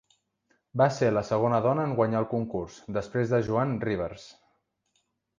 Va 0.81 0.85
ser 0.93 1.09
la 1.17 1.21
segona 1.27 1.59
dona 1.65 1.83
en 1.89 1.93
guanyar 1.99 2.21
el 2.23 2.27
concurs, 2.31 2.77
després 2.95 3.33
de 3.35 3.41
Joan 3.49 3.75
Rivers. 3.89 4.25